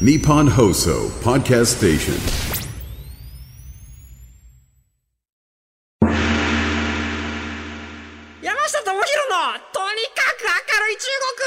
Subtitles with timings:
[0.00, 2.18] Nippon Hoso Podcast Station.
[8.42, 11.38] 山下智博のとにかく明るい中国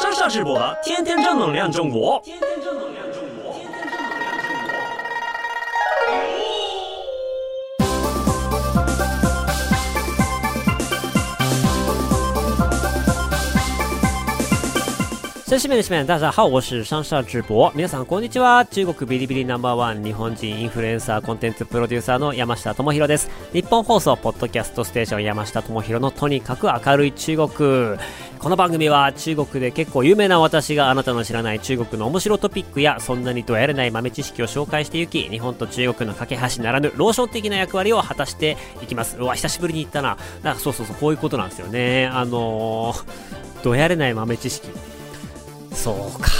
[0.00, 2.18] 山下智博的天天正能量中国。
[2.24, 3.05] 天天正能量
[15.46, 17.70] 先生们、女士们，大家好，我是上下直播。
[17.72, 18.66] 皆さん、こんにちは。
[18.66, 23.30] 中国ビリビリナンバーワン日本人インフルエンサーコンテンツプロデューサーの山下智博です。
[23.52, 27.48] 日本放送ポッドキャストステーション山下智博のとにかく明るい中国。
[28.40, 39.16] この番組は中国で結構有名な私があなたの知らない中国の面白トピックやそんなにとやれない豆知識を紹介していき、日本と中国の架け橋ならぬローション的な役割を果たしていきます。
[39.16, 40.18] うわ、久しぶりに言ったな。
[40.42, 42.10] なんかそうそうそう、こういうことなんですよね。
[42.12, 44.66] あのー、どやれない豆知識。
[45.86, 46.30] そうか。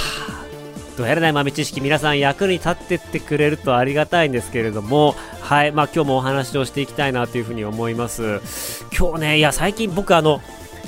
[0.97, 8.41] どうやらない豆知識皆さん役に立ってってくれるとありがたいんですけれども、はい、まあ今日もお話をしていきたいなというふうに思います。
[8.97, 10.41] 今日ね、いや最近僕あの、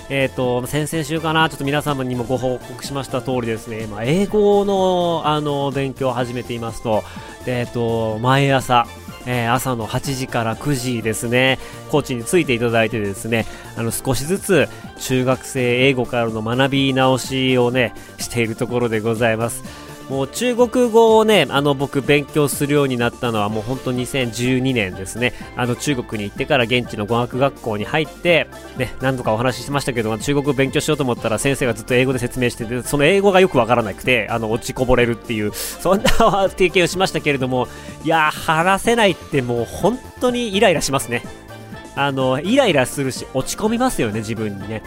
[0.10, 7.04] えっ、と、先々週かな、ちょっと皆様にもご報告しました通りですね、まあ、英語の、あの、勉強を始めていますと、
[7.46, 8.88] えっ、と、毎朝、
[9.26, 14.68] えー朝の8時から9時ですね、コーチについていただいてですね、あの少しずつ
[15.00, 19.89] 中学生英語からの学び直しをね、しているところでございます。
[20.10, 25.34] もう中国語をね、あの僕勉強するようになったのはもう本当2012年ですね。
[25.56, 37.68] あの中国に行ってから現地の語学学校に入って、ね、何度かお話ししましたけど、中国語勉強しようと思ったら先生がずっと英語で説明してて、その英語がよくわからなくて、あの落ちこぼれるっていう、そんな経験をしましたけれども、
[38.04, 41.22] いやー、話せないってもう本当にイライラしますね。
[41.96, 44.82] あの、イライラするし、落ち込みますよね、自分にね。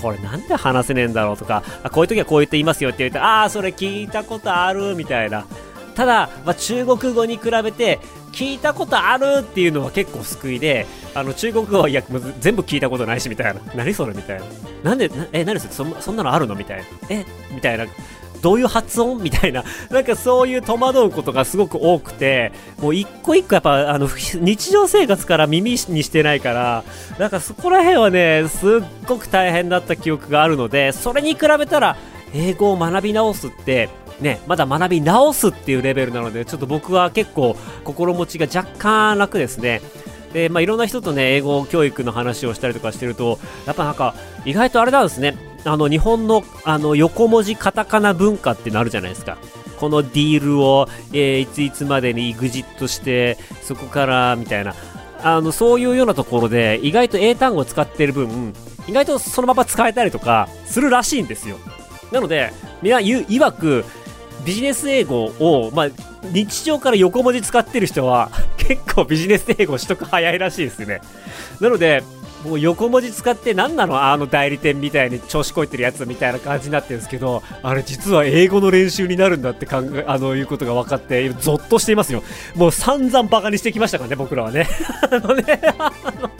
[0.00, 5.46] これなんで話せねえんだろうとか、あこういう時はこう言っていますよって言うと、ああ、それ聞いたことある、みたいな。
[5.94, 7.98] ただ、まあ、中国語に比べて、
[8.32, 13.60] 聞いたことあるっていうのは結構救いで、あの、中国語はいや、もう全部聞いたことないし、みたいな。
[13.74, 14.44] 何それみたいな。
[14.90, 16.84] なんで、なえ、何それそそんなのあるのみたいな。
[17.08, 17.86] えみたいな。
[18.42, 19.22] どういう発音？
[19.22, 26.84] みたいな、 なんかそういう戸惑うことがすごく多くて、もう一個一個やっぱ、あの、日常生活から耳にしてないから、
[27.18, 31.96] なんかそこら辺はね、すっごく大変だった記憶があるので、それに比べたら、
[32.34, 33.88] 英語を学び直すって、
[34.20, 39.82] ね、まだ学び直すっていうレベルなので、ちょっと僕は結構心持ちが若干楽ですね。
[40.32, 44.14] で、まあ、いろんな人とね、英語教育の話をしたりとかしてると、やっぱなんか、
[44.44, 45.36] 意外とあれなんですね。
[45.66, 49.36] あの、日本の、あの、横文字カタカナ文化っていうのあるじゃないですか。
[49.78, 54.74] このディールを、えーいついつまでに EXIT して、そこから、みたいな。
[55.22, 58.54] あの、そういうようなところで、意外と英単語を使ってる分、
[58.86, 61.56] 意外とそのまま使えたりとか、するらしいんですよ。
[62.12, 63.84] なので、みんな言う、曰く、
[64.46, 65.88] ビジネス英語を、まあ、
[66.32, 71.00] 日常から横文字使ってる人は、 結構ビジネス英語取得早いらしいですね。
[71.60, 72.02] なので、
[72.44, 74.00] もう横文字使って何なの？
[74.00, 82.22] あの代理店みたいに調子こいてるやつみたいな感じになってるんですけど、あれ実は英語の練習になるんだって考え、あの、いうことが分かって、ゾッとしていますよ。
[82.54, 84.68] もう散々バカにしてきましたからね、僕らはね。
[85.10, 86.30] あのね、あの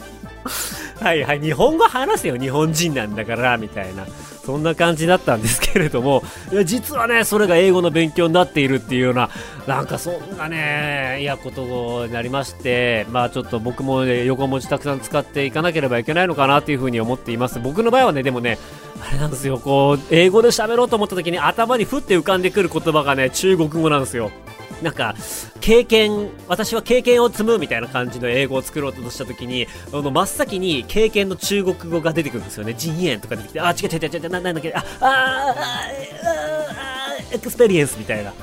[0.99, 4.05] はいはい、日本語話せよ、日本人なんだから、みたいな。
[4.47, 9.29] そんな感じだったんですけれども、いや実はね、それが英語の勉強になっているっていうような、
[9.67, 17.59] なんかそんなね、嫌ことになりまして、まあちょっと僕も、ね、横文字たくさん使っていかなければいけないのかなというふうに思っています。
[17.59, 18.57] 僕の場合はね、でもね、
[19.05, 24.31] あれなんですよ、こう、英語で喋ろうと思った時に頭にふって浮かんでくる言葉がね、中国語なんですよ。
[24.81, 25.15] なんか、
[25.59, 32.73] 経験、私は経験を積むみたいな感じの英語を作ろうとしたときに、あの、真っ先に経験の中国語が出てくるんですよね。
[32.73, 38.33] 经验とか出てきて、あ、違う違う違う違う、ななんだっけ、あ、あー、 experience みたいな。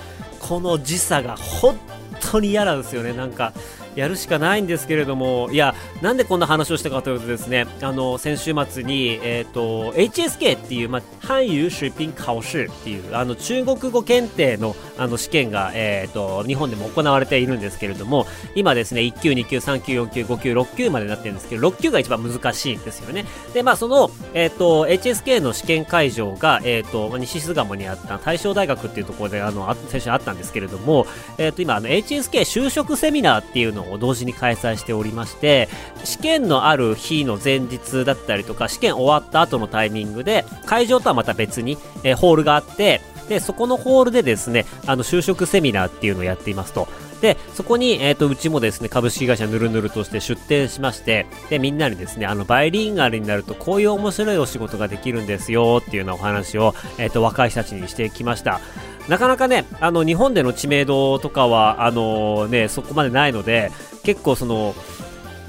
[0.40, 1.78] この時差が本
[2.20, 3.12] 当に嫌なんですよね。
[3.12, 3.52] なんか、
[3.96, 23.24] やるしかないんですけれども、いや、なんでこんな話をしたかというとですね、あの、先週末に、えっ、と、HSK っていう、ま、汉语水平考试っていう、あの、中国語検定の、あの、試験が、えっ、と、日本でも行われているんですけれども、今ですね、1級、2級、3級、4級、5級、6級までなってるんですけど、6級が一番難しいんですよね。
[23.54, 31.06] で、まあ、その、えっ、と、HSK の試験会場が、えっ、と、まあ西巣鴨にあった大正大学っていうところで、あの、あ先週あったんですけれども、
[31.38, 35.68] えっ、と、今、あの、HSK 就職セミナーっていうのを同時に開催しておりまして、
[36.04, 46.88] 試験のある日の前日だったりとか、試験終わった後のタイミングで、会場とはまた別に、えーホールがあって、で、そこのホールでですね、あの、就職セミナーっていうのをやっていますと。
[47.20, 58.60] で、そこに、えっ、と、うちもですね、株式会社ぬるぬるとして出展しまして、で、みんなにですね、あの、バイリンガルになると、こういう面白いお仕事ができるんですよ、っていうようなお話を、えっ、と、若い人たちにしてきました。
[59.08, 63.70] なかなかね、あの、日本での知名度とかは、あのね、そこまでないので、
[64.02, 64.74] 結構その、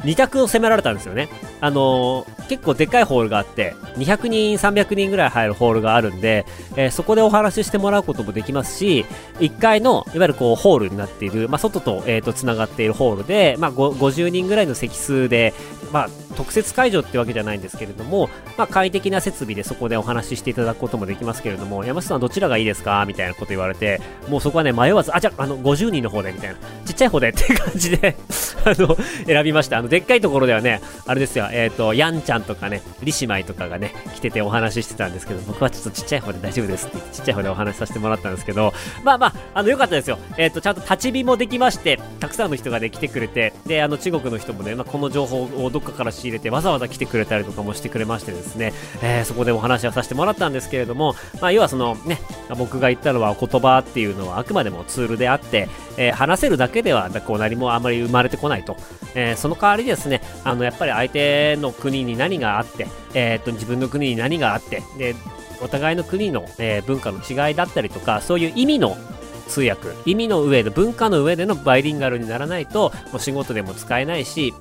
[0.04, 1.30] 2択を攻められたんですよね。
[1.62, 9.06] あのー、結構でっかいホールがあって、200人、300人ぐらい入るホールがあるんで、えー、そこでお話ししてもらうこともできますし、
[9.40, 15.54] 1階の、いわゆるこう、ホールになっている、まあ、外と、えっ、ー、と、繋がっているホールで、まあ、50人ぐらいの席数で、
[15.92, 23.06] まあ、特設会場ってわけじゃないんですけれども、まあ、快適な設備でそこでお話ししていただくこともできますけれども、山下さんどちらがいいですか？
[23.08, 26.56] みたいなこと言われて、もうそこはね、迷わず、あ、じゃあ、あの、50人の方で、みたいな、
[26.86, 28.16] ちっちゃい方でっていう感じで
[28.66, 29.78] あの、選びました。
[29.78, 40.18] あの、でっかいところではね、あれですよ、えっ、ー、と、ヤンちゃんとかね、リシマイとかがね、来ててお話ししてたんですけど、僕はちょっとちっちゃい方で大丈夫ですってちっちゃい方でお話しさせてもらったんですけど、まあまあ、あの、よかったですよ。
[40.38, 52.20] えっ、ー、と、ちゃんと立ち火もできまして、たくさんの人がね、来てくれて、で、あの、中国の人もね、まあ、この情報をどっかから仕入れて、わざわざ来てくれたりとかもしてくれましてですね、えー、そこでお話をさせてもらったんですけれども、まあ、要はそのね、
[52.58, 55.68] 僕が言ったのは言葉っていうのはあくまでもツールであって、
[55.98, 58.78] えー、話せるだけではこう何もあまり生まれてこないと、
[59.16, 65.16] えー、その代わりですねあのやっぱり相手の国に何があって、えー、っと自分の国に何があってで
[65.62, 68.98] お互いの国の、え文化の違いだったりとかそういう意味の
[69.48, 74.54] 通訳意味の上で文化の上でのバイリンガルにならないともう仕事でも使えないし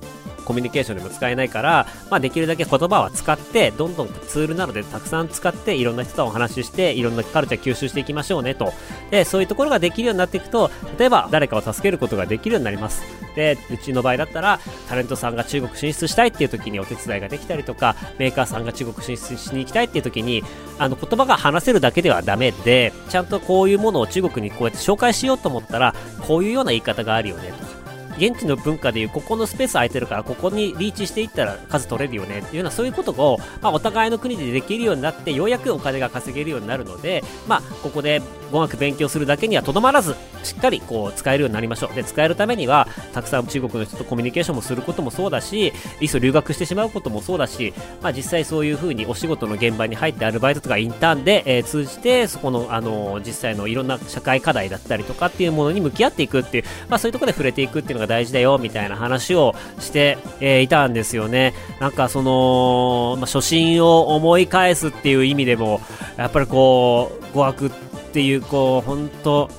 [0.45, 8.73] コミュニケーションでも使えないから、まあ、できるだけ言葉は使って、どんどんツールなのでたくさん使って、いろんな人とお話しして、いろんなカルチャー吸収していきましょうねと。
[9.11, 13.03] で、そういうところができるようになっていくと、例えば誰かを助けることができるようになります。
[13.35, 20.43] で、うちの場合だったら、タレントさんが中国進出したいっていう時にお手伝いができたりとか、メーカーさんが中国進出しに行きたいっていう時に、
[20.79, 27.74] あの、言葉が話せるだけではダメで、ちゃんとこういうものを中国にこうやって紹介しようと思ったら、こういうような言い方があるよねと。
[28.17, 38.21] 現地の文化でいうここのスペース空いてるからここにリーチしていったら数取れるよねっていうようなそういうことを、まあ、お互いの国でできるようになってようやくお金が稼げるようになるので、まあ、ここで
[38.51, 61.53] 語学勉強するだけにはとどまらずしっかりこう使えるようになりましょうで使えるためにはたくさん中国の人とコミュニケーションもすることもそうだしいっそ留学してしまうこともそうだし、まあ、実際そういうふうにお仕事の現場に入ってアルバイトとかインターンで、えー、通じてそこの、あのー、実際のいろんな社会課題だったりとかっていうものに向き合っていくっていう、まあ、そういうところで触れていくっていうのが大事だよみたいないな話をして、えー、いたんですよね。
[61.79, 65.81] なんかその、まあ、初心を思い返すっていう意味でも、
[66.17, 67.69] やっぱりこう、語学っ
[68.13, 69.49] ていう、こう、本当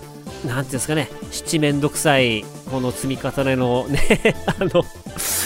[0.47, 4.01] なんていうんですかね、七面倒くさい、この積み重ねのね
[4.47, 4.85] あの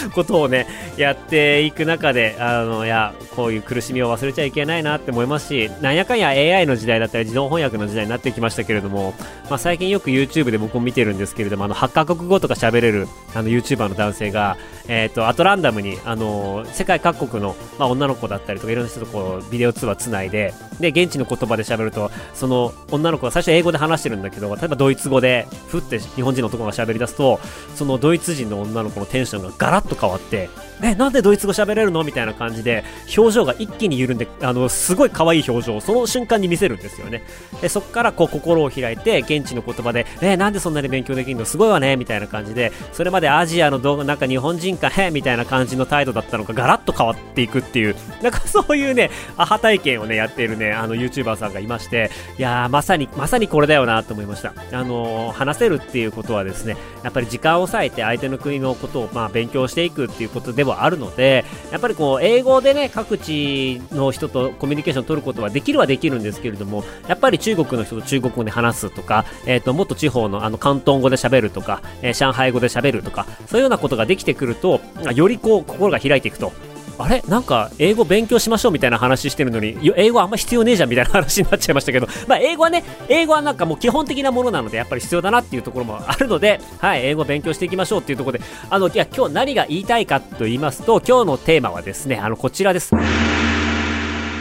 [0.14, 0.66] ことをね、
[0.96, 9.14] やっていく中で、あの、いや、こういう苦しみを忘れちゃいけないなって思いますし、なんやかんや AI の時代だったり自動翻訳の時代になってきましたけれども、
[9.48, 14.56] まあ、最近よく YouTube で僕も見てるんですけれども、あの、8カ国語とか喋れる、あの、YouTuber の男性が、
[14.88, 27.38] えっ、ー、と、アトランダムに、あの、世界各国の、まあ、女の子だったりとか、いろんな人とこう、ビデオ通話つないで、で、現地の言葉で喋ると、その女の子が最初英語で話してるんだけど、例えばドイツ語で、ふって日本人の男が喋り出すと、
[27.74, 30.48] そのドイツ人の女の子のテンションがガラッと変わって、
[30.82, 32.04] え、なんでドイツ語喋れるの？
[32.04, 32.84] みたいな感じで、
[33.16, 37.22] 表情が一気に緩んで、あの、すごい可愛い表情をその瞬間に見せるんですよね。
[37.60, 41.44] で、そこからこう心を開いて、現地の言葉で、え、なんでそんなに勉強できるの？
[41.44, 41.96] すごいわね。
[41.96, 54.54] みたいな感じで、それまでアジアの動画、なんか日本人か、へみたいな感じの態度だったのがガラッと変わっていくっていう、なんかそういうね、アハ体験をね、やっているね、あの YouTuber さんがいまして、いやー、まさに、まさにこれだよなと思いました。
[54.72, 74.80] あのー、話せるっていうことはですね、やっぱり時間を割いて相手の国のことをまあ勉強していくっていうことでもはあるので、やっぱりこう、英語でね、各地の人とコミュニケーションを取ることはできるはできるんですけれども、やっぱり中国の人と中国語で話すとか、えっ、ー、と、もっと地方のあの、広東語で喋るとか、えー、上海語で喋るとか、そういうようなことができてくると、
[75.14, 76.52] よりこう、心が開いていくと。
[77.02, 77.22] あれ？
[77.28, 88.44] なんか英語勉強しましょうみたいな話してるのに英語あんま必要ねえじゃんみたいな話になっちゃいましたけど、 まあ、英語はね英語はなんかもう基本的なものなのでやっぱり必要だなっていうところもあるので、 はい、英語勉強していきましょうっていうところで。
[88.68, 92.94] あのいや今日何が言いたいかと言いますと今日のテーマはですねあのこちらです。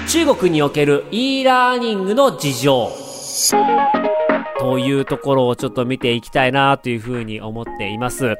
[0.08, 4.29] 中国における e ラーニングの事情。
[4.60, 8.38] というところをちょっと見ていきたいなというふうに思っています。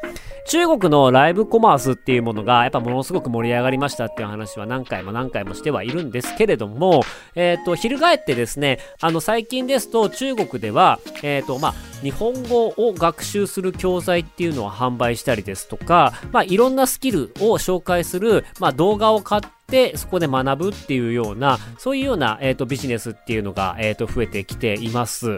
[0.50, 7.04] 中国のライブコマースっていうものがやっぱものすごく盛り上がりましたっていう話は何回も何回もしてはいるんですけれども、
[7.36, 19.59] えっ、ー、と、翻ってですね、あの最近ですと中国では、えっ、ー、と、まあ、日本語を学習する教材っていうのを販売したりですとか、まあ、いろんなスキルを紹介する、まあ、動画を買って、
[19.96, 25.36] そこで学ぶっていうような、そういうような、えっ、ー、と、ビジネスっていうのが、えっ、ー、と、増えてきています。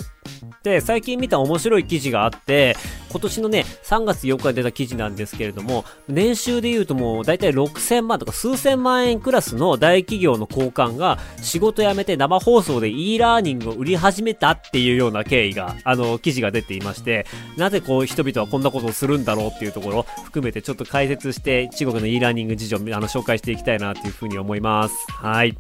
[0.63, 2.75] で、最近見た面白い記事があって、
[3.11, 17.25] 今年のね、3月8日に出た記事なんですけれども、年収で言うともう大体6000万とか数千万円クラスの大企業の高官が仕事辞めて生放送で e ラーニングを売り始めたっていうような経緯が、あの、記事が出ていまして、
[17.57, 24.95] なぜこう人々はこんなことをするんだろうっていうところ含めてちょっと解説して中国の e ラーニング事情、あの、紹介していきたいなっていうふうに思います。
[25.11, 25.57] はい。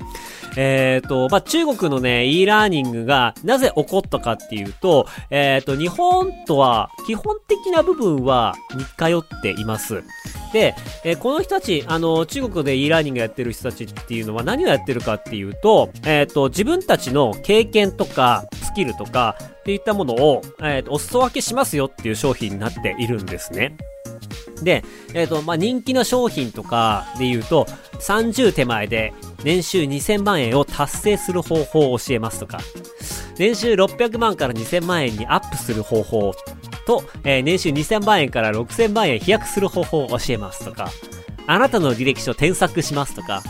[0.57, 10.03] えっ、ー、と、まあ、中国のね、e ラーニングがなぜ起こったかっていうと、えっ、ー、と、日本とは基本的な部分は似通っています。
[10.53, 10.75] で、
[11.05, 23.77] えー、この人たち、あの、中国で e ラーニングやってる人たちっていうのは何をやってるかっていうと、えっ、ー、と、自分たちの経験とか、スキルとか、っていったものを、えっ、ー、と、お裾分けしますよっていう商品になっているんですね。
[24.63, 24.83] で、
[25.13, 27.65] えっ、ー、と、まあ、人気の商品とかで言うと、
[27.99, 32.59] 30手前で年収2000万円を達成する方法を教えますとか、
[33.37, 36.33] 年収600万から2000万円にアップする方法
[36.85, 40.89] と、えー、年収2000万円から6000万円飛躍する方法を教えますとか、
[41.47, 43.41] あなたの履歴書添削しますとか、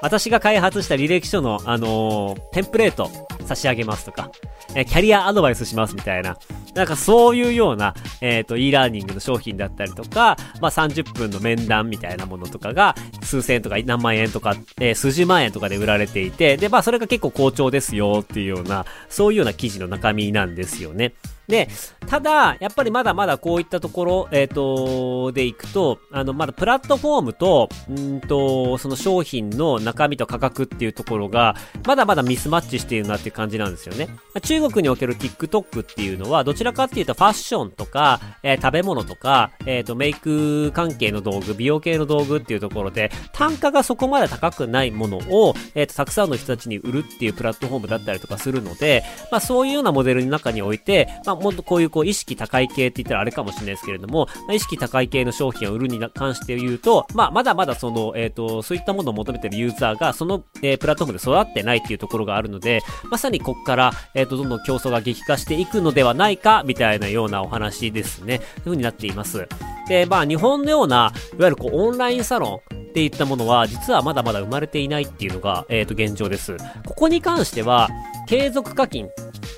[0.00, 3.08] 私が開発した履歴書の、あのー、テンプレート
[3.46, 4.30] 差し上げますとか、
[4.74, 6.36] えキャリアアドバイスしますみたいな。
[6.74, 21.14] なんかそういうような、えっ、ー、と、e ラーニングの商品だったりとか、まあ、30分の面談みたいなものとかが、数千円とか何万円とか、えー、数十万円とかで売られていて、で、まあ、それが結構好調ですよっていうような、そういうような記事の中身なんですよね。
[21.48, 21.68] で、
[22.06, 31.56] ただ、やっぱりまだまだこういったところ、えっ、ー、と、でいくと、あの、まだプラットフォームと、んと、その商品の中身と価格っていうところが、
[31.86, 34.08] まだまだミスマッチしているなっていう感じなんですよね。
[34.42, 68.38] 中国における TikTok っていうのは、どちらかっていうとファッションとか、えー、食べ物とか、えっ、ー、と、メイク関係の道具、美容系の道具っていうところで、単価がそこまで高くないものを、えっ、と、たくさんの人たちに売るっていうプラットフォームだったりとかするので、まあそういうようなモデルの中において、まあ、あもっとこういうこう意識高い系って言ったらあれかもしれないですけれども、まあ、意識高い系の商品を売るに関して言うと、まあ、まだまだその、えっ、ー、と、そういったものを求めてるユーザーが、その、えー、プラットフォームで育ってないっていうところがあるので、まさにこっから、えっ、ー、と、どんどん競争が激化していくのではないか、みたいなようなお話ですね。
[68.38, 69.48] という風になっています。
[69.88, 76.58] で、まあ、日本のような、いわゆるこう、オンラインサロン、っていったものは、実はまだまだ生まれていないっていうのが、えっ、ー、と、現状です。
[76.86, 77.88] ここに関しては、
[78.28, 79.08] 継続課金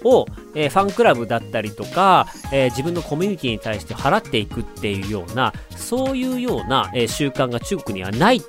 [0.05, 8.43] を、えー、ファンクラブだったりとか、えー、自分のコミュニティに対して払っていくっていうような、そういうような、えー、習慣が中国にはない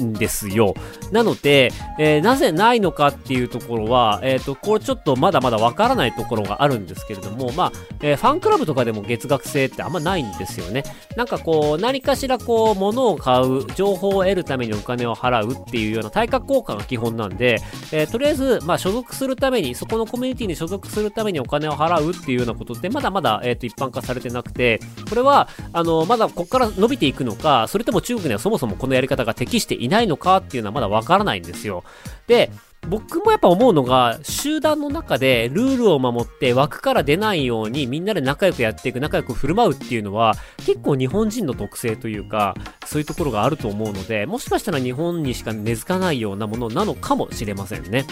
[0.00, 0.74] んですよ。
[1.10, 10.84] なので、えー、なぜないのかっていうところは、えっ、ー、と、これちょっとまだまだわからないところがあるんですけれども、まあ、えー、ファンクラブとかでも月額制ってあんまないんですよね。
[11.16, 17.60] なんかこう、何かしらこう、物を買う、情報を得るためにお金を払うっていうような対価効果が基本なんで、
[17.92, 31.84] えとりあえず、まあ、所属するために、そこのコミュニティに所属するためにお金を払うっていうようなことって、まだまだ、えっ、と、一般化されてなくて、これは、あの、まだここから伸びていくのか、それとも中国にはそもそもこのやり方が適していいないのかっていうのはまだわからないんですよ。
[32.26, 32.50] で、
[32.88, 48.04] 僕もやっぱ思うのが、集団の中でルールを守って枠から出ないようにみんなで仲良くやっていく、仲良く振る舞うっていうのは結構日本人の特性というか、そういうところがあると思うので、もしかしたら日本にしか根付かないようなものなのかもしれませんね。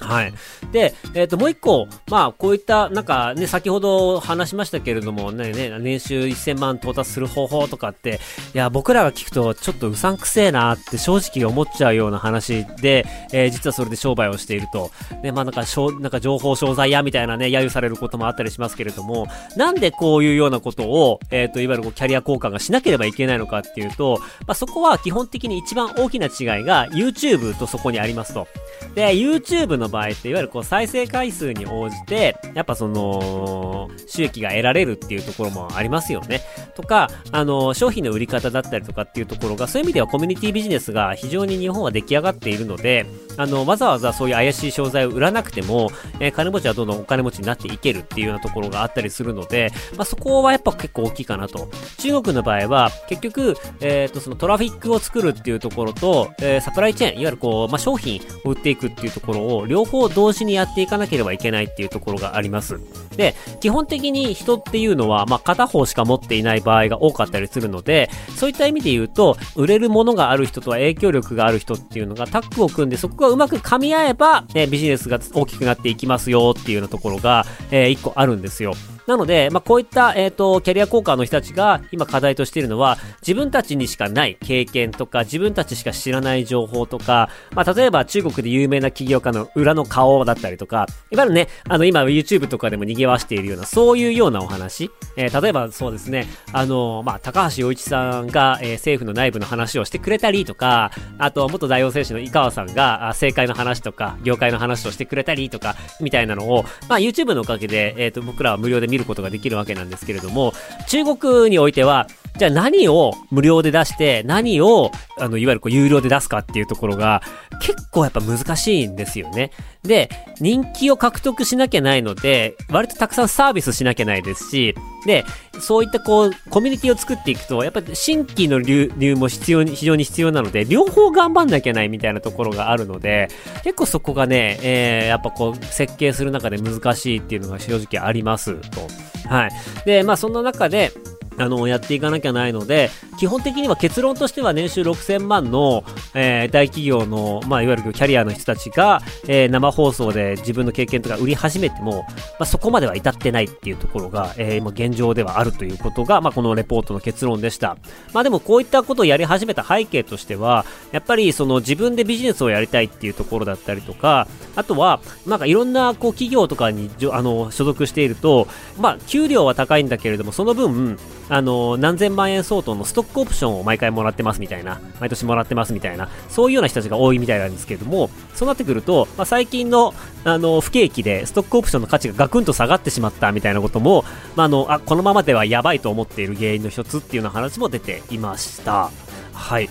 [0.00, 0.34] はい。
[0.72, 8.20] で、えっ、ー、と、もう一個、まあ、こういった、なんかね、先ほど話しましたけれども、ね、ね、年収1000万到達する方法とかって、
[8.54, 14.90] いや、僕らが聞くと、ちょっとうさんくせえなって正直思っちゃうような話で、えー、実はそれで商売をしていると。
[15.22, 19.26] で、まあ、なんか、しょなんか情報商材屋みたいなね、揶揄されることもあったりしますけれども、
[19.56, 28.46] なんでこういうようなことを、えっ、ー、と、いわゆるこうキャリア交換がしなければいけないのかっていうと、まあ、そこは基本的に一番大きな違いが、YouTube とそこにありますと。
[28.94, 36.42] で、YouTube の場合って、いわゆるこう再生回数に応じて、やっぱその、収益が得られるっていうところもありますよね。
[36.74, 45.90] とか、あの、商品の売り方だったりとかっていうところが、そういう意味ではコミュニティビジネスが非常に日本は出来上がっているので、あの、わざわざそういう怪しい商材を売らなくても、
[46.20, 51.68] えー、金持ちはどんどんお金持ちになっていけるっていうようなところがあったりするので、まあ、そこはやっぱ結構大きいかなと。
[51.98, 62.80] 中国の場合は、結局、えっ、ー、と、そのトラフィックを作るっていうところと、えー、サプライチェーン、いわゆるこう、まあ、商品を売っていくっていうところを、両方同時にやっていかなければいけないっていうところがあります。
[63.16, 78.74] で、基本的に人っていうのは、まあ、片方しか持っていない場合が多かったりするので、そういった意味で言うと、売れるものがある人とは影響力がある人っていうのがタッグを組んで、そこがうまく噛み合えば、ね、ビジネスが大きくなっていきますよっていうようなところが、えー、一個あるんですよ。
[79.06, 94.90] なので、まあ、こういった、えっ、ー、と、キャリア効果の人たちが今課題としているのは、自分たちにしかない経験とか、自分たちしか知らない情報とか、まあ、例えば中国で有名な起業家の裏の顔だったりとか、いわゆるね、あの、今 YouTube とかでも賑わしているような、そういうようなお話。
[95.16, 110.52] えー、例えばそうですね、あの、まあ、高橋洋一さんが、えー、政府の内部の話をしてくれたりとか、あと、元代表選手の井川さんが、政界の話とか、業界の話をしてくれたりとか、みたいなのを、まあ、YouTube のおかげで、えっ、ー、と、僕らは無料で見ることができるわけなんですけれども、
[110.88, 112.06] 中国においては、
[112.38, 117.22] じゃあ何を無料で出して、何を、あの、いわゆるこう有料で出すかっていうところが、
[117.60, 119.52] 結構やっぱ難しいんですよね。
[119.82, 124.74] で、人気を獲得しなきゃないので、割とたくさんサービスしなきゃないですし、
[125.06, 125.24] で、
[125.60, 133.28] そういったこう、コミュニティを作っていくと、やっぱり新規の流入も必要に、非常に必要なので、両方頑張んなきゃないみたいなところがあるので、
[133.64, 138.86] 結構そこがね、えー、やっぱこう、設計する中で難しいっていうのが正直ありますと。
[139.28, 139.50] はい。
[139.86, 140.92] で、まあそんな中で、
[141.38, 152.08] あの、やっていかなきゃないので、基本的には結論としては年収6000万の、えー、大企業の、まあ、いわゆるキャリアの人たちが、えー、生放送で自分の経験とか売り始めても、ま
[152.40, 157.76] あ、そこまでは至ってないっていうところが、えー、今現状ではあるということが、まあ、このレポートの結論でした。
[158.12, 184.04] まあ、でもこういったことをやり始めた背景としては、やっぱりその自分でビジネスをやりたいっていうところだったりとか、あとは、なんかいろんなこう企業とかにあの所属していると、まあ、給料は高いんだけれども、その分、あの、何千万円相当のストックオプションを毎回もらってますみたいな、毎年もらってますみたいな、そういうような人たちが多いみたいなんですけれども、そうなってくると、まあ、最近の、あの、不景気でストックオプションの価値がガクンと下がってしまったみたいなことも、
[184.36, 188.90] まあ、あの、あ、このままではやばいと思っている原因の一つっていうような話も出ていました。
[189.32, 189.68] はい。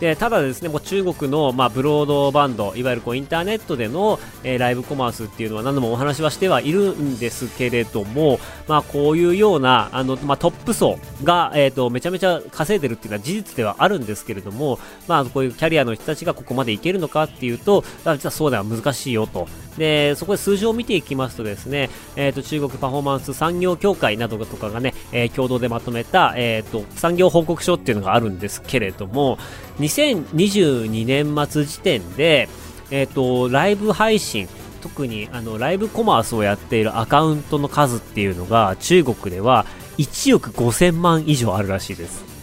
[0.00, 8.38] でただですねもう中国の、まあ、ブロードバンドいわゆるこうインターネットでの、えー、ライブコマースっていうのは何度もお話はしてはいるんですけれども、
[8.68, 19.48] まあ、こういうようなあの、まあ、トップ層が、えーと、めちゃめちゃ稼いでるっていうのは事実ではあるんですけれども、まあ、こういうキャリアの人たちがここまでいけるのかっていうと実はそうでは難しいよと。
[19.78, 29.38] でそこで数字を見ていきますとですね、えーと、中国パフォーマンス産業協会などとかがね、えー、共同でまとめた、えーと産業報告書っていうのがあるんですけれども
[29.80, 32.48] 2022年末時点で、
[32.90, 34.48] えっ、と、ライブ配信、
[34.80, 39.66] 特にあのライブコマースをやっているアカウントの数っていうのが中国では
[39.98, 42.35] 1億5000万以上あるらしいです。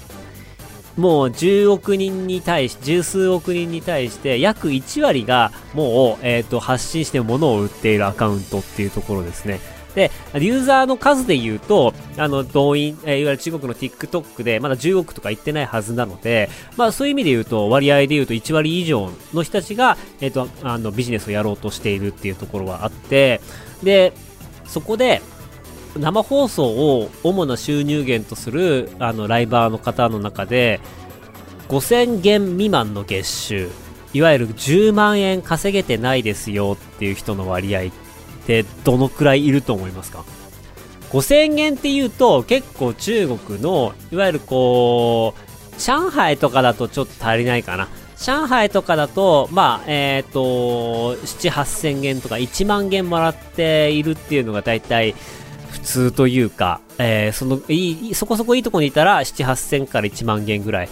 [0.98, 9.60] もう10億人に対し、十数億人に対して約1割がもう、えっ、ー、と、発信して物を売っているアカウントっていうところですね。
[9.96, 23.42] で、ユーザーの数で言うと、あの、動員、えー、いわゆる中国の TikTok でまだ10億とか言ってないはずなので、まあそういう意味で言うと、割合で言うと1割以上の人たちが、えっ、ー、と、あの、ビジネスをやろうとしているっていうところはあって、
[23.84, 24.14] で、
[24.66, 25.22] そこで、
[25.98, 30.80] 生放送を主な収入源とする、あの、ライバーの方の中で、
[31.70, 33.70] 5000元未満の月収、
[34.14, 37.92] いわゆる10万円稼げてないですよっていう人の割合っ
[38.46, 40.24] てどのくらいいると思いますか
[41.10, 47.88] ？5000円っていうと結構中国のいわゆるこう上海とかだとちょっと足りないかな。
[48.18, 55.14] 上海とかだと、まあ、えっ、ー、と、7、8000元とか1万元もらっているっていうのが大体
[55.84, 60.90] 通というか、えー、その、いい、そこそこいいとこにいたら7、8000から1万元ぐらい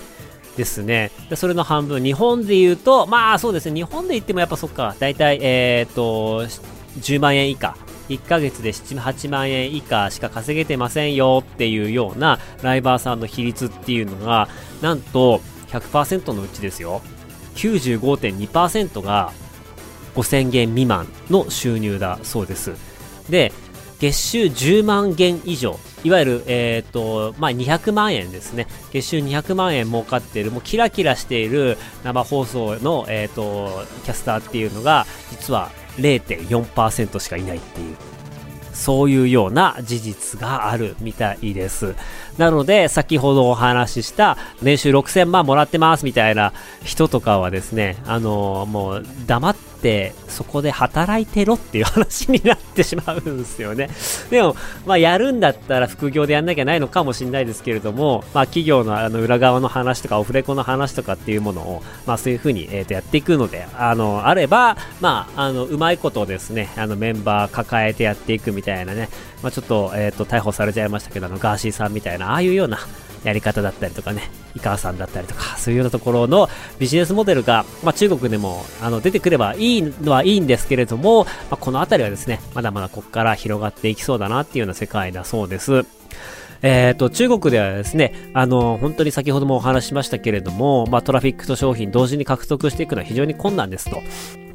[0.58, 1.12] ですね。
[1.30, 6.46] でそれの半分、日本で言うと、まあそうですね、日本で言ってもやっぱそっか、大体、えっ、と、
[7.00, 7.76] 10万円以下、
[8.10, 14.50] 1ヶ月で7、8万円以下しか稼げてませんよっていうようなライバーさんの比率っていうのが、
[14.82, 17.02] なんと100%のうちですよ。
[17.56, 19.32] 95.2%が
[20.16, 22.74] 5000元未満の収入だそうです。
[23.30, 23.54] で、
[24.02, 28.66] 月収10万元以上、いわゆる、え、ー、と、まあ、200万円ですね。
[28.92, 37.96] 月収200万円儲かっている、もうキラキラしている生放送の、えっ、ー、と、キャスターっていうのが、実は0.4%しかいないっていう、
[38.74, 41.94] そういうような事実があるみたいです。
[42.40, 49.71] なので、先ほどお話しした年収6000万もらってますみたいな人とかはですね、あのー、もう黙って
[50.28, 53.90] そこで働いてろっていう話になってしまうんですよね。
[54.30, 69.10] でも、まあやるんだったら副業でやんなきゃないのかもしれないですけれども、まあ企業のあの裏側の話とかオフレコの話とかっていうものを、まあそういうふうに、えー、とやっていくので、あの、あれば、まあ、あの、うまいことをですね、あのメンバー抱えてやっていくみたいなね、
[69.42, 72.80] まあちょっと、えっ、ー、と、逮捕されちゃいましたけど、あの、ガーシーさんみたいな、ああいうような、
[73.24, 85.86] やり方だったりとかね、井川さんだったりとか、そういうようなところのビジネスモデルが、まあ、中国でもあの出てくればいいのはいいんですけれども、まあ、この辺りはですね、まだまだここから広がっていきそうだなっていうような世界だそうです。
[86.64, 94.02] えっ、ー、と、中国ではですね、あの、本当に先ほどもお話ししましたけれども、まあ、トラフィックと商品同時に獲得していくのは非常に困難ですと。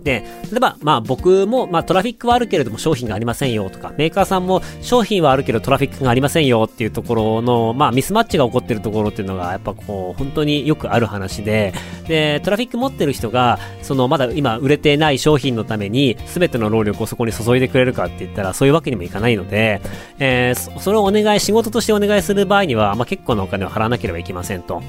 [0.06, 11.74] で、例えば、まあ僕も、まあトラフィックはあるけれども商品がありませんよとか、メーカーさんも商品はあるけどトラフィックがありませんよっていうところの、まあミスマッチが起こってるところっていうのが、やっぱこう、本当によくある話で、
[12.06, 19.80] で、トラフィック持ってる人が、そのまだ今売れてない商品のために、全ての労力をそこに注いでくれるかって言ったら、そういうわけにもいかないので、
[20.20, 24.82] えー、それをお願い、仕事としてお願いする場合には、まあ結構なお金を払わなければいけませんと。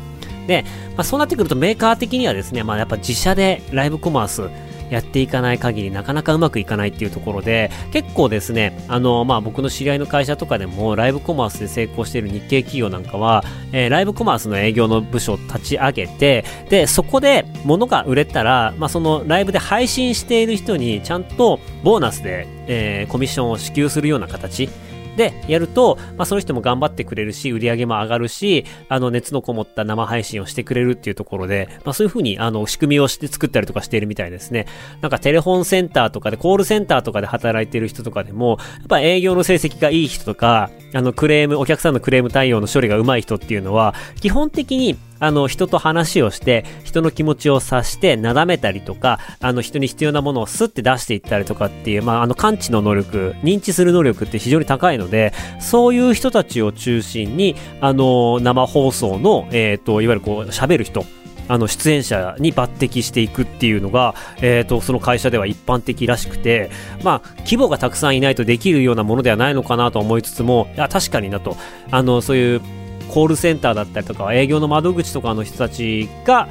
[0.48, 0.64] で、
[0.96, 4.50] まあ、そうなってくるとメーカー的にはですね、まあ、やっぱ自社でライブコマース、
[4.90, 24.70] やっていかない限りなかなかうまくいかないっていうところで、結構ですね、あの、まあ、僕の知り合いの会社とかでも、ライブコマースで成功している日系企業なんかは、えー、ライブコマースの営業の部署を立ち上げて、で、そこで物が売れたら、まあ、そのライブで配信している人にちゃんとボーナスで、えー、コミッションを支給するような形、
[25.18, 34.68] で、やると、まあ、その人も頑張ってくれるし、売り上げも上がるし、あの、熱のこもった生配信をしてくれるっていうところで、まあ、そういうふうに、あの、仕組みをして作ったりとかしているみたいですね。
[35.02, 61.06] なんかテレフォンセンターとかで、コールセンターとかで働いてる人とかでも、やっぱ営業の成績がいい人とか、あの、クレーム、お客さんのクレーム対応の処理が上手い人っていうのは、基本的にあの、人と話をして、人の気持ちを察して、なだめたりとか、あの、人に必要なものをスッて出していったりとかっていう、まあ、あの、感知の能力、認知する能力って非常に高いので、そういう人たちを中心に、あの、生放送の、えっ、ー、と、いわゆるこう、喋る人、
[61.50, 66.70] あの出演者に抜擢していくっていうのが、えっ、ー、と、その会社では一般的らしくて、
[67.04, 71.56] まあ、規模がたくさんいないとできるようなものではないのかなと思いつつも、いや、確かになと、
[71.90, 72.62] あの、そういう
[73.08, 76.48] コールセンターだったりとか営業の窓口とかの人たちが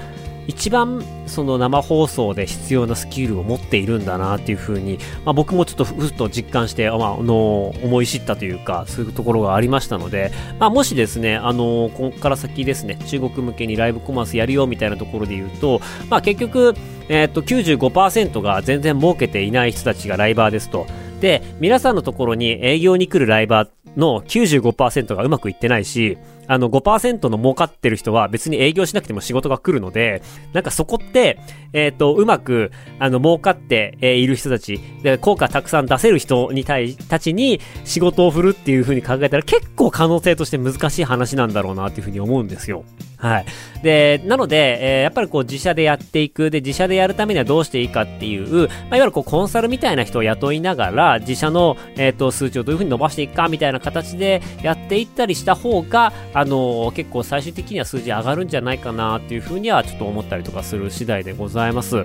[0.46, 16.74] 一番その生放送で必要なスキルを持っているんだなっていうふうに、まあ、僕もちょっとふっと実感して、まあ、の思い知ったというかそういうところがありましたので、まあ、もしですね、あのここから先ですね中国向けにライブコマースやるよみたいなところで言うと、まあ、結局、
[17.08, 20.86] えー、っと95%が全然儲けていない人たちがライバーですと。
[21.20, 31.38] で、皆さんのところに営業に来るライバーの95%がうまくいってないし、あの5%の儲かってる人は別に営業しなくても仕事が来るので、なんかそこって、
[31.72, 42.84] えっ、ー、と、うまく、あの、儲かって、えー、いる人たち、で、効果たくさん出せる人に対、たちに仕事を振るっていう風に考えたら結構可能性として難しい話なんだろうなっていう風に思うんですよ。
[43.18, 43.46] はい。
[43.82, 62.04] で、なので、えー、やっぱりこう自社でやっていく、で、自社でやるためにはどうしていいかっていう、まあ、いわゆるこうコンサルみたいな人を雇いながら、自社の、えっ、ー、と、数値をどういう風に伸ばしていくかみたいな形でやっていったりした方が、あの、結構最終的には数字上がるんじゃないかなっていうふうにはちょっと思ったりとかする次第でございます。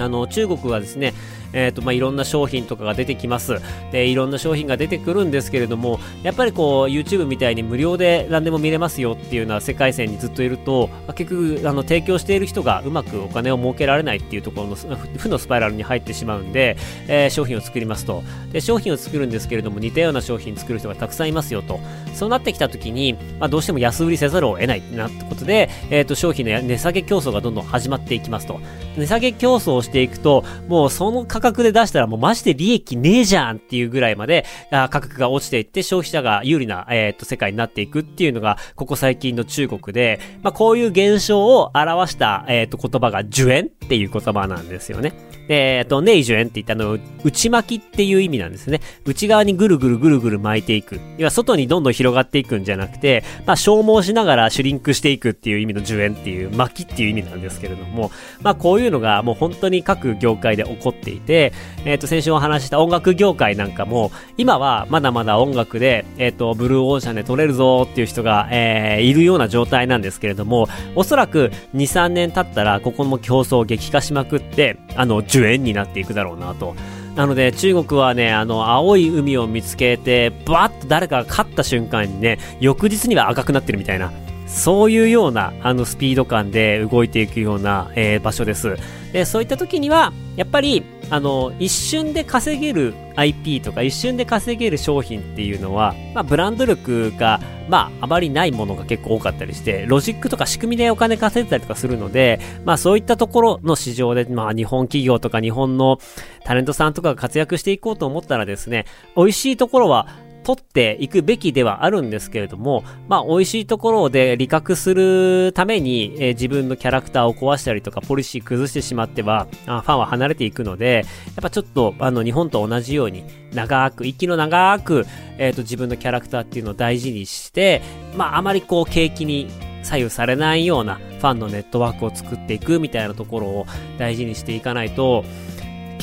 [0.00, 1.14] あの、中国はですね、
[1.56, 3.60] えっ、ー、と、まあ、いろんな商品とかが出てきます。
[3.90, 16.76] で、いろんな商品が出てくるんですけれども、やっぱりこう、YouTube みたいに無料で何でも見れますよっていうような世界線にずっといると、結局、あの、提供している人がうまくお金を儲けられないっていうところの負のスパイラルに入ってしまうんで、
[17.08, 18.22] えー、商品を作りますと。
[18.52, 21.80] で、商品を作るんですけれども、似たような商品作る人がたくさんいますよと。
[22.14, 28.60] そうなってきた時に、まあ、どうしても安売りせざるを得ないなってことで、えっ、ー、と、商品の値下げ競争がどんどん始まっていきますと。
[28.96, 45.12] 値下げ競争をしていくと、もうその価格格で出したらもうマジで利益ねえじゃんっていうぐらいまであ価格が落ちていって消費者が有利な、えー、っと世界になっていくっていうのがここ最近の中国で、まあ、こういう現象を表した、えー、っと言葉が受円っていう言葉なんですよね。
[45.48, 48.80] で、えっと、ネイジュエンって言ったの、内巻きっていう意味なんですね。
[49.04, 51.00] 内側にぐるぐるぐるぐる巻いていく。
[51.18, 58.10] 要は外にどんどん広がっていくんじゃなくて、まあ、消耗しながらシュリンクしていくっていう意味の受円っていう、巻きっていう意味なんですけれども、
[58.42, 61.52] まあ、こういうのがもう本当に各業界で起こっていて、
[61.84, 76.74] えっと、先週お話した音楽業界なんかも、今はまだまだ音楽で、えっと、ブルーオーシャンで撮れるぞっていう人が、えー、いるような状態なんですけれども、おそらく2、3年経ったら、ここも競争激化しまくって、あの、主演になっていくだろうなと。
[77.16, 84.12] なので中国はね、あの、青い海を見つけて、バーッと誰かが勝った瞬間にね、翌日には赤くなってるみたいな、
[84.46, 88.76] そういうような、あの、スピード感で動いていくような、えー、場所です。
[89.12, 105.98] で、そういった時には、やっぱり、あの、一瞬で稼げる IP とか一瞬で稼げる商品っていうのは、まあ、ブランド力が、まあ、あまりないものが結構多かったりして、ロジックとか仕組みでお金稼いでたりとかするので、まあ、そういったところの市場で、まあ、日本企業とか日本の
[106.44, 108.84] タレントさんとかが活躍していこうと思ったらですね、
[109.16, 110.08] 美味しいところは、
[110.46, 125.04] 取っていくべきではあるんですけれども、まあ、美味しいところで理覚するために、えー、自分のキャラクターを壊したりとか、ポリシー崩してしまっては、あファンは離れていくので、やっぱちょっと、あの、日本と同じように、長く、息の長く、
[125.36, 127.82] えっ、ー、と、自分のキャラクターっていうのを大事にして、
[128.16, 129.50] まあ、あまりこう、景気に
[129.82, 133.66] 左右されないようなファンのネットワークを作っていくみたいなところを
[133.98, 135.24] 大事にしていかないと、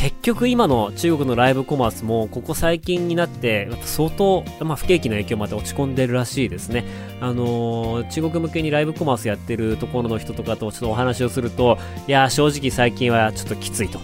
[0.03, 6.83] 結局今の中国のライブコマースもここ最近になって相当、まあ、不景気の影響まで落ち込んでるらしいですね。
[7.21, 14.01] あのー、中国向けにライブコマースやってるところの人とかとちょっとお話をすると、いや正直最近はちょっときついと。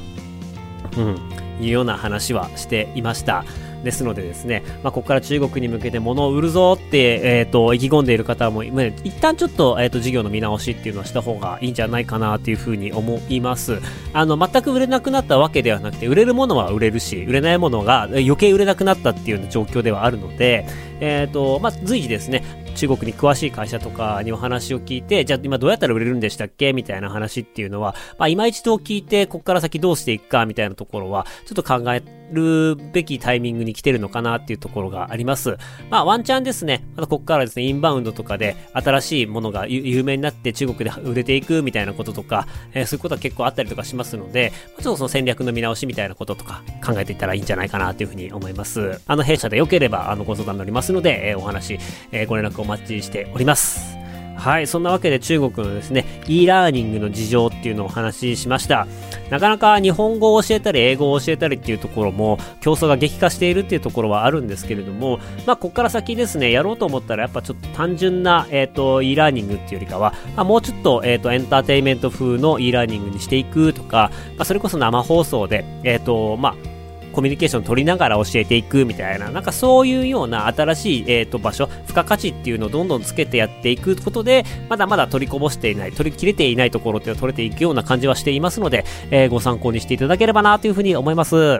[0.97, 1.17] うん。
[1.59, 3.43] いうような話はしていました。
[3.83, 13.79] ですのでですね、まあ、ここから中国に向けて物を売るぞって、えっ、ー、と、意気込んでいる方も、まあ、一旦ちょっと、えっ、ー、と、事業の見直しっていうのはした方がいいんじゃないかなっていうふうに思います。
[14.13, 20.65] あの、全く売れなくなったわけではなくて、売れるものは売れるし、売れないものが余計売れなくなったっていう状況ではあるので、
[20.99, 22.43] えっ、ー、と、まあ、随時ですね、
[22.75, 26.71] 中国に詳しい会社とかにお話を聞いて、じゃあ今どうやったら売れるんでしたっけ？
[26.71, 30.45] みたいな話っていうのは、まあ今一度聞いて、こっから先どうしていくか？
[30.45, 35.57] みたいなところは、ちょっと考えるべきタイミングに来てるのかなっていうところがあります。
[35.89, 49.01] まあワンチャンですね、またこっからですね、インバウンドとかで新しいものが有名になって中国で売れていくみたいなこととか、えー、そういうことは結構あったりとかしますので、ちょっとその戦略の見直しみたいなこととか考えていったらいいんじゃないかなというふうに思います。
[49.07, 51.79] あの弊社で良ければあのご相談乗りますので、えー、お話、
[52.11, 53.98] えー、ご連絡お待ちしております。
[54.39, 58.87] はい、そんなわけで中国のですね、e ラーニングの事情っていうのをお話ししました。
[59.29, 76.68] なかなか日本語を教えたり、英語を教えたりっていうところも、競争が激化しているっていうところはあるんですけれども、まあ、ここから先ですね、やろうと思ったら、やっぱちょっと単純な、えっ、ー、と、e ラーニングっていうよりかは、まあ、もうちょっと、えっ、ー、と、エンターテイメント風の e ラーニングにしていくとか、まあ、それこそ生放送で、えっ、ー、と、まあ、
[77.13, 91.59] コミュニケーション取りながら教えていくみたいな、なんかそういうような新しい、えーと、場所、付加価値っていうのをどんどんつけてやっていくことで、まだまだ取りこぼしていない、取り切れていないところっていうのを取れていくような感じはしていますので、えー、ご参考にしていただければなというふうに思います。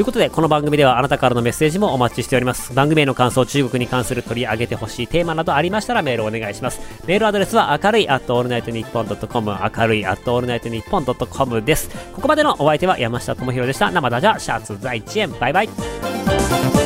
[0.00, 2.72] ということで、この番組ではあなたからのメッセージもお待ちしております。
[2.72, 6.80] 番組への感想、中国に関する取り上げてほしいテーマなどありましたらメールお願いします。
[7.06, 11.90] メールアドレスは明るい at allnightnippon.com 明るい at allnightnippon.com です。
[12.14, 13.90] ここまでのお相手は山下智博でした。
[13.90, 16.79] 生ダジャシャツ在地園バイバイ。